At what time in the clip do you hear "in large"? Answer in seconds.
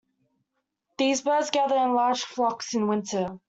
1.75-2.23